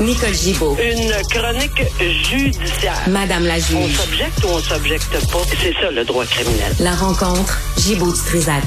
[0.00, 0.76] Nicole Gibaud.
[0.82, 2.94] Une chronique judiciaire.
[3.08, 3.96] Madame la On juge.
[3.96, 5.38] s'objecte ou on s'objecte pas?
[5.60, 6.72] C'est ça le droit criminel.
[6.80, 8.64] La rencontre, Gibaud-Strisac.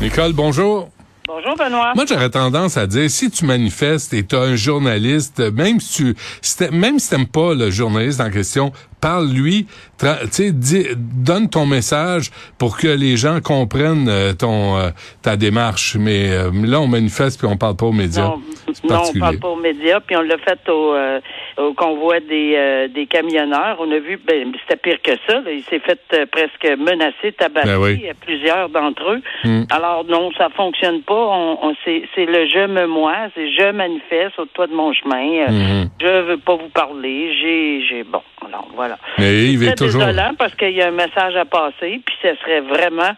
[0.00, 0.88] Nicole, bonjour.
[1.26, 1.92] Bonjour Benoît.
[1.94, 5.92] Moi, j'aurais tendance à dire, si tu manifestes et tu as un journaliste, même si
[5.94, 9.66] tu, si même si t'aimes pas le journaliste en question, parle-lui,
[9.98, 14.90] tra- tu sais, dis- donne ton message pour que les gens comprennent euh, ton euh,
[15.22, 15.96] ta démarche.
[15.98, 18.24] Mais euh, là, on manifeste puis on parle pas aux médias.
[18.24, 18.40] Non,
[18.84, 19.20] non, on particulier.
[19.20, 21.20] parle pas aux médias, puis on l'a fait au, euh,
[21.58, 23.76] au convoi des, euh, des camionneurs.
[23.80, 25.40] On a vu, ben, c'était pire que ça.
[25.40, 25.50] là.
[25.50, 28.04] Il s'est fait euh, presque menacer, tabasser, Ben oui.
[28.08, 29.22] euh, plusieurs d'entre eux.
[29.44, 29.62] Hmm.
[29.70, 31.14] Alors non, ça fonctionne pas.
[31.14, 35.46] On, on- c'est, le je me moi, c'est je manifeste au toit de mon chemin.
[35.48, 35.88] Euh, Mhm.
[36.00, 37.32] Je veux pas vous parler.
[37.40, 38.98] J'ai, j'ai bon, alors voilà.
[39.18, 40.04] Mais C'est est toujours.
[40.04, 43.12] désolant parce qu'il y a un message à passer, puis ce serait vraiment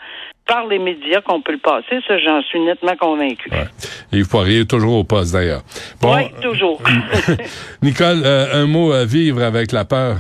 [0.47, 2.01] par les médias qu'on peut le passer.
[2.07, 3.51] Ça, j'en suis nettement convaincu.
[3.51, 3.67] Ouais.
[4.13, 5.63] Yves Poirier est toujours au poste d'ailleurs.
[6.01, 6.81] Bon, oui, toujours.
[7.83, 10.19] Nicole, euh, un mot à vivre avec la peur.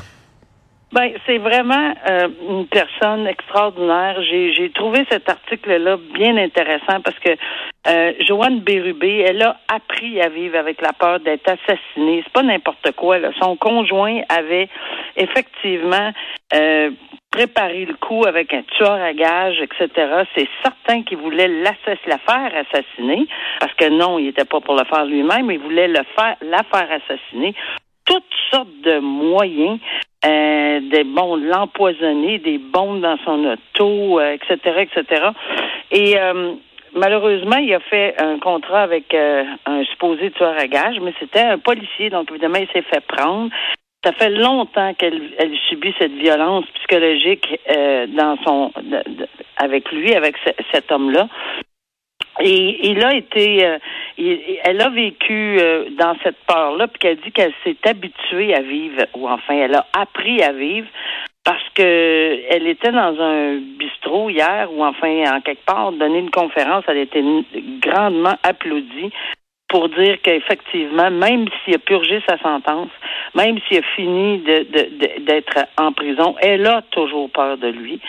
[0.96, 4.16] Ben, c'est vraiment euh, une personne extraordinaire.
[4.22, 7.36] J'ai, trouvé cet article-là bien intéressant parce que
[7.86, 12.22] euh, Joanne Bérubé, elle a appris à vivre avec la peur d'être assassinée.
[12.24, 13.18] C'est pas n'importe quoi.
[13.18, 13.28] Là.
[13.38, 14.70] Son conjoint avait
[15.16, 16.12] effectivement
[16.54, 16.90] euh,
[17.30, 19.90] préparé le coup avec un tueur à gages, etc.
[20.34, 23.26] C'est certain qu'il voulait la faire assassiner
[23.60, 25.50] parce que non, il était pas pour le faire lui-même.
[25.50, 27.54] Il voulait le faire, la faire assassiner
[28.06, 29.78] toutes sortes de moyens,
[30.24, 35.22] euh, des bombes, l'empoisonner, des bombes dans son auto, euh, etc., etc.
[35.90, 36.52] Et euh,
[36.94, 41.40] malheureusement, il a fait un contrat avec euh, un supposé tueur à gages, mais c'était
[41.40, 43.50] un policier, donc évidemment, il s'est fait prendre.
[44.04, 48.72] Ça fait longtemps qu'elle elle subit cette violence psychologique euh, dans son
[49.56, 51.28] avec lui, avec ce- cet homme-là.
[52.40, 53.78] Et il a été, euh,
[54.18, 59.04] elle a vécu euh, dans cette peur-là, puis qu'elle dit qu'elle s'est habituée à vivre,
[59.14, 60.88] ou enfin, elle a appris à vivre
[61.44, 66.30] parce que elle était dans un bistrot hier, ou enfin, en quelque part, donner une
[66.30, 67.22] conférence, elle a été
[67.80, 69.10] grandement applaudie
[69.68, 72.90] pour dire qu'effectivement, même s'il a purgé sa sentence,
[73.34, 78.00] même s'il a fini de- de- d'être en prison, elle a toujours peur de lui.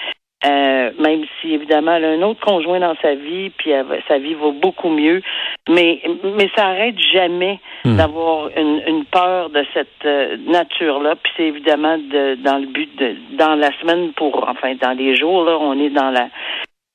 [0.45, 4.19] Euh, même si évidemment elle a un autre conjoint dans sa vie, puis elle sa
[4.19, 5.23] vie va beaucoup mieux,
[5.67, 7.95] mais mais ça arrête jamais Hmm.
[7.95, 11.15] d'avoir une, une peur de cette euh, nature-là.
[11.15, 15.15] Puis c'est évidemment de, dans le but de dans la semaine pour enfin dans les
[15.15, 16.27] jours là, on est dans la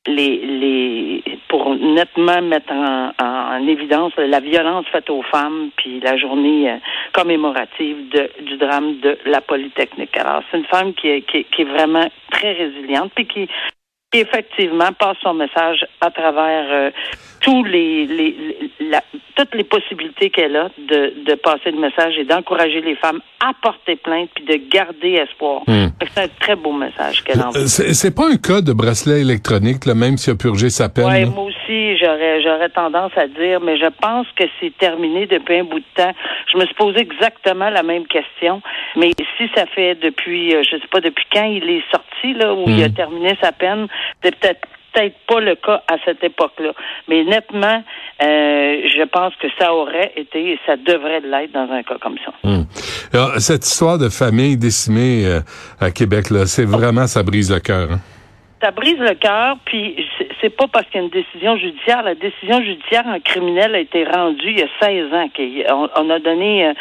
[0.07, 6.01] les, les pour nettement mettre en, en, en évidence la violence faite aux femmes, puis
[6.01, 6.77] la journée euh,
[7.13, 10.17] commémorative de, du drame de la Polytechnique.
[10.17, 13.49] Alors, c'est une femme qui est, qui, est- qui est vraiment très résiliente, puis qui,
[14.15, 16.91] effectivement passe son message à travers euh,
[17.41, 18.37] tous les, les,
[18.79, 19.03] les- la-
[19.35, 23.53] toutes les possibilités qu'elle a de, de passer le message et d'encourager les femmes à
[23.63, 25.63] porter plainte puis de garder espoir.
[25.67, 25.87] Hmm.
[26.15, 27.63] C'est un très beau message qu'elle envoie.
[27.63, 30.91] Euh, C'est c'est pas un cas de bracelet électronique, là, même s'il a purgé sa
[30.91, 31.31] peine.
[31.31, 35.65] Moi aussi, j'aurais j'aurais tendance à dire, mais je pense que c'est terminé depuis un
[35.65, 36.13] bout de temps.
[36.53, 38.63] Je me suis posé exactement la même question,
[38.97, 42.55] mais si ça fait depuis, euh, je sais pas depuis quand il est sorti là,
[42.55, 42.95] où il a Mm.
[42.95, 43.87] terminé sa peine,
[44.23, 44.61] c'est peut-être
[44.95, 46.73] peut-être pas le cas à cette époque-là.
[47.09, 47.83] Mais nettement,
[48.23, 52.19] euh, je pense que ça aurait été et ça devrait l'être dans un cas comme
[52.19, 52.33] ça.
[53.15, 55.41] Alors, cette histoire de famille décimée euh,
[55.81, 57.89] à Québec, là, c'est vraiment, ça brise le cœur.
[57.93, 58.01] hein.
[58.63, 60.09] Ça brise le cœur, puis
[60.41, 62.03] c'est- pas parce qu'il y a une décision judiciaire.
[62.03, 65.29] La décision judiciaire en criminel a été rendue il y a 16 ans.
[65.97, 66.75] On, a donné euh,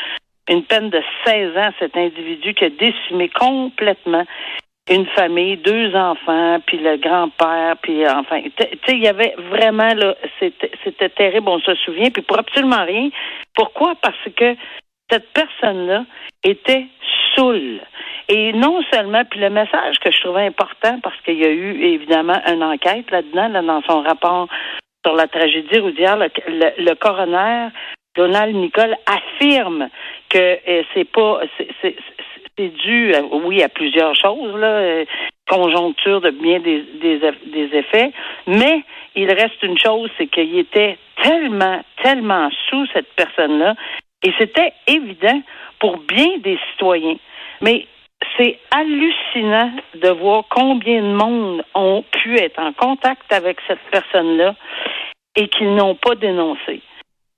[0.49, 4.25] une peine de 16 ans à cet individu qui a décimé complètement
[4.89, 9.35] une famille, deux enfants, puis le grand-père, puis euh, enfin, tu sais, il y avait
[9.49, 13.09] vraiment là, c'était terrible, on se souvient, puis pour absolument rien.
[13.55, 13.95] Pourquoi?
[14.01, 14.55] Parce que
[15.09, 16.05] cette personne-là
[16.43, 16.85] était
[17.35, 17.79] saoule.
[18.33, 21.81] Et non seulement, puis le message que je trouvais important, parce qu'il y a eu
[21.83, 24.47] évidemment une enquête là-dedans, là, dans son rapport
[25.05, 26.29] sur la tragédie routière, le,
[26.77, 27.67] le- coroner
[28.15, 29.89] Donald Nicole affirme
[30.29, 31.41] que euh, c'est pas
[31.81, 31.95] c'est-
[32.85, 35.05] dû, à- oui, à plusieurs choses, là, euh,
[35.49, 38.11] conjoncture de bien des, des, des effets,
[38.47, 38.83] mais
[39.15, 43.73] il reste une chose, c'est qu'il était tellement, tellement sous cette personne-là,
[44.23, 45.41] et c'était évident
[45.79, 47.17] pour bien des citoyens.
[47.61, 47.87] Mais
[48.37, 54.55] c'est hallucinant de voir combien de monde ont pu être en contact avec cette personne-là
[55.35, 56.81] et qu'ils n'ont pas dénoncé.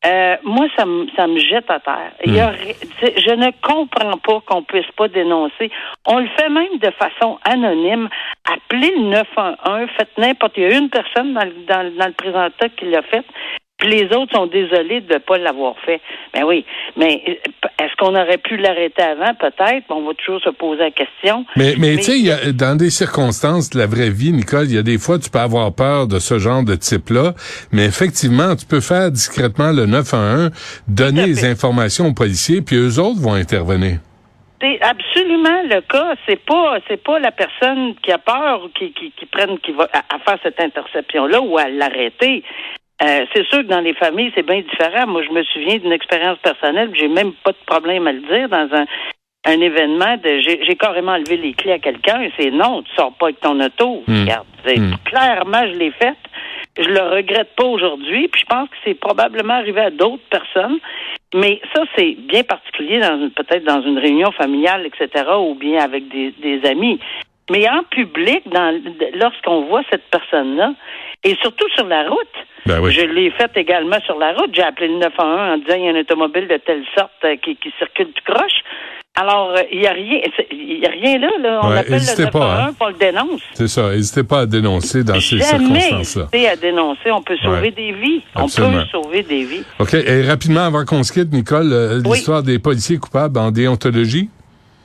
[0.06, 2.12] Euh, moi, ça me, ça me jette à terre.
[2.26, 2.52] Il y a
[3.00, 5.72] c'est- je ne comprends pas qu'on puisse pas dénoncer.
[6.06, 8.10] On le fait même de façon anonyme.
[8.44, 10.54] Appelez le 911, faites n'importe.
[10.58, 13.24] Il y a une personne dans, le- dans, le- dans le présentat qui l'a fait.
[13.84, 16.00] Puis les autres sont désolés de ne pas l'avoir fait.
[16.34, 16.66] Ben oui,
[16.96, 19.34] mais euh, est-ce qu'on aurait pu l'arrêter avant?
[19.36, 19.84] Peut-être.
[19.90, 21.46] On va toujours se poser la question.
[21.58, 24.84] Mais, mais, tu sais, dans des circonstances de la vraie vie, Nicole, il y a
[24.84, 27.34] des fois, tu peux avoir peur de ce genre de type-là,
[27.74, 33.00] mais effectivement, tu peux faire discrètement le 911, donner les informations aux policiers, puis eux
[33.00, 34.00] autres vont intervenir.
[34.62, 36.14] C'est absolument le cas.
[36.26, 39.74] C'est pas, c'est pas la personne qui a peur ou qui, qui, qui prenne, qui
[39.74, 42.46] va à, faire cette interception-là ou à l'arrêter.
[43.04, 45.08] Euh, c'est sûr que dans les familles, c'est bien différent.
[45.08, 48.48] Moi, je me souviens d'une expérience personnelle, j'ai même pas de problème à le dire
[48.50, 48.86] dans un,
[49.46, 53.14] un événement de j'ai carrément levé les clés à quelqu'un et c'est non, tu sors
[53.14, 54.04] pas avec ton auto.
[54.08, 54.22] Hmm.
[54.22, 54.94] Regarde, hmm.
[55.06, 56.16] clairement je l'ai fait.
[56.80, 60.80] Je le regrette pas aujourd'hui, puis je pense que c'est probablement arrivé à d'autres personnes.
[61.36, 66.08] Mais ça, c'est bien particulier dans peut-être dans une réunion familiale, etc., ou bien avec
[66.08, 67.00] des, des amis.
[67.52, 68.82] Mais en public, dans,
[69.14, 70.74] lorsqu'on voit cette personne-là,
[71.24, 72.36] et surtout sur la route,
[72.66, 74.52] ben je l'ai fait également sur la route.
[74.54, 77.36] J'ai appelé le 911 en disant il y a un automobile de telle sorte euh,
[77.38, 78.62] qui, qui circule du croche.
[79.16, 80.22] Alors, euh, il n'y a rien,
[80.52, 81.60] il y a rien là, là.
[81.62, 82.88] On appelle le 911 pas, hein.
[82.88, 83.42] le dénonce.
[83.54, 83.92] C'est ça.
[83.92, 86.30] N'hésitez pas à dénoncer dans ces circonstances-là.
[86.34, 87.12] Jamais à dénoncer.
[87.12, 88.24] On peut sauver des vies.
[88.36, 89.64] On peut sauver des vies.
[89.80, 89.94] OK.
[89.94, 94.30] Et rapidement, avant qu'on se quitte, Nicole, euh, l'histoire des policiers coupables en déontologie?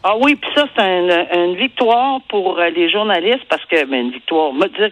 [0.04, 4.12] Ah oui, puis ça, c'est une, victoire pour les journalistes parce que, mais ben, une
[4.12, 4.90] victoire, me dire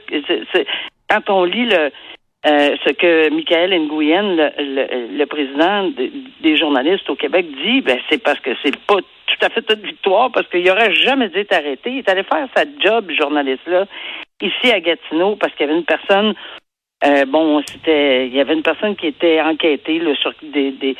[0.52, 0.66] c'est,
[1.08, 1.90] quand on lit le,
[2.46, 5.90] euh, ce que Michael Nguyen, le, le, président
[6.40, 9.86] des journalistes au Québec, dit, ben, c'est parce que c'est pas tout à fait une
[9.86, 11.90] victoire, parce qu'il aurait jamais dû être arrêté.
[11.90, 13.86] Il est allé faire sa job, journaliste-là,
[14.40, 16.34] ici à Gatineau, parce qu'il y avait une personne,
[17.04, 20.96] euh, bon, c'était, il y avait une personne qui était enquêtée sur des,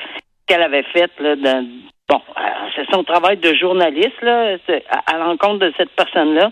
[0.49, 1.65] qu'elle avait fait là, dans,
[2.09, 2.41] bon, euh,
[2.75, 4.57] c'est son travail de journaliste là,
[4.91, 6.51] à, à l'encontre de cette personne-là.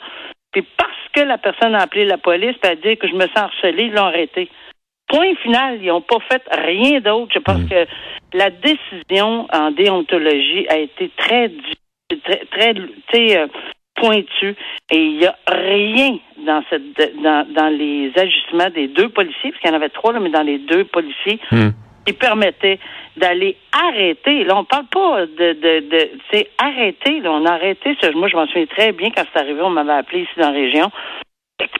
[0.53, 3.27] Puis parce que la personne a appelé la police et a dit que je me
[3.29, 4.51] sens harcelée, ils l'ont arrêté.
[5.09, 7.33] Point final, ils n'ont pas fait rien d'autre.
[7.35, 7.69] Je pense mm.
[7.69, 7.87] que
[8.33, 11.51] la décision en déontologie a été très,
[12.51, 12.75] très,
[13.09, 13.47] très euh,
[13.95, 14.57] pointue
[14.91, 16.83] et il n'y a rien dans cette
[17.23, 20.31] dans, dans les ajustements des deux policiers, parce qu'il y en avait trois, là, mais
[20.31, 21.71] dans les deux policiers, mm.
[22.05, 22.79] Qui permettaient
[23.17, 24.45] d'aller arrêter.
[24.45, 27.21] Là, on parle pas de, de, de c'est arrêter.
[27.21, 27.97] Là, on a arrêté.
[28.15, 29.61] Moi, je m'en souviens très bien quand c'est arrivé.
[29.63, 30.91] On m'avait appelé ici dans la région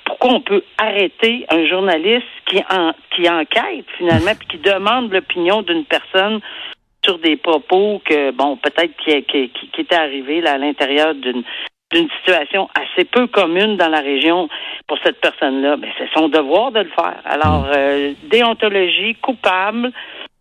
[0.05, 5.63] pourquoi on peut arrêter un journaliste qui, en, qui enquête finalement puis qui demande l'opinion
[5.63, 6.41] d'une personne
[7.05, 11.43] sur des propos que bon peut-être qui, qui, qui, était arrivé là à l'intérieur d'une
[11.95, 14.49] d'une situation assez peu commune dans la région
[14.87, 17.21] pour cette personne-là, mais c'est son devoir de le faire.
[17.25, 19.93] Alors, euh, déontologie coupable,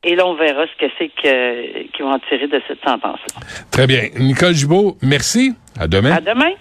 [0.04, 3.40] et là, on verra ce que c'est qu'ils vont en tirer de cette sentence-là.
[3.72, 4.10] Très bien.
[4.20, 5.54] Nicole Gibault, merci.
[5.80, 6.16] À demain.
[6.16, 6.52] À demain.